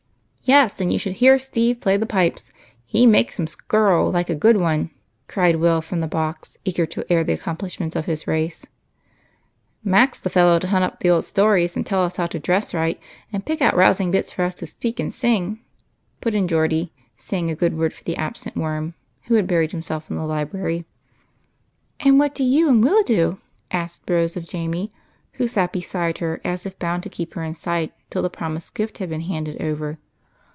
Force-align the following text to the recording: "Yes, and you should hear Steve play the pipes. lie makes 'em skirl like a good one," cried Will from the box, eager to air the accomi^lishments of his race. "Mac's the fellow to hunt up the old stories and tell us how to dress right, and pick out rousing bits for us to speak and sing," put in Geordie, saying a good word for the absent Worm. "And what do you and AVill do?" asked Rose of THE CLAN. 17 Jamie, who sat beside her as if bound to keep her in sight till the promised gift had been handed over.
"Yes, 0.61 0.81
and 0.81 0.91
you 0.91 0.99
should 0.99 1.13
hear 1.13 1.39
Steve 1.39 1.79
play 1.79 1.95
the 1.95 2.05
pipes. 2.07 2.51
lie 2.91 3.05
makes 3.05 3.39
'em 3.39 3.47
skirl 3.47 4.11
like 4.11 4.29
a 4.29 4.35
good 4.35 4.57
one," 4.59 4.89
cried 5.29 5.55
Will 5.57 5.81
from 5.81 6.01
the 6.01 6.07
box, 6.07 6.57
eager 6.65 6.85
to 6.87 7.09
air 7.13 7.23
the 7.23 7.37
accomi^lishments 7.37 7.95
of 7.95 8.05
his 8.05 8.27
race. 8.27 8.65
"Mac's 9.81 10.19
the 10.19 10.29
fellow 10.31 10.59
to 10.59 10.67
hunt 10.67 10.83
up 10.83 10.99
the 10.99 11.09
old 11.09 11.23
stories 11.23 11.77
and 11.77 11.85
tell 11.85 12.03
us 12.03 12.17
how 12.17 12.25
to 12.27 12.37
dress 12.39 12.73
right, 12.73 12.99
and 13.31 13.45
pick 13.45 13.61
out 13.61 13.77
rousing 13.77 14.11
bits 14.11 14.33
for 14.33 14.43
us 14.43 14.53
to 14.55 14.67
speak 14.67 14.99
and 14.99 15.13
sing," 15.13 15.61
put 16.19 16.35
in 16.35 16.49
Geordie, 16.49 16.91
saying 17.17 17.49
a 17.49 17.55
good 17.55 17.77
word 17.77 17.93
for 17.93 18.03
the 18.03 18.17
absent 18.17 18.57
Worm. 18.57 18.93
"And 19.29 19.37
what 19.37 19.45
do 22.35 22.43
you 22.43 22.67
and 22.69 22.83
AVill 22.83 23.05
do?" 23.05 23.37
asked 23.71 24.09
Rose 24.09 24.35
of 24.35 24.43
THE 24.43 24.49
CLAN. 24.51 24.61
17 24.61 24.61
Jamie, 24.83 24.93
who 25.33 25.47
sat 25.47 25.71
beside 25.71 26.17
her 26.17 26.41
as 26.43 26.65
if 26.65 26.77
bound 26.77 27.03
to 27.03 27.09
keep 27.09 27.35
her 27.35 27.43
in 27.43 27.53
sight 27.53 27.93
till 28.09 28.21
the 28.23 28.29
promised 28.29 28.73
gift 28.75 28.97
had 28.97 29.07
been 29.07 29.21
handed 29.21 29.61
over. 29.61 29.97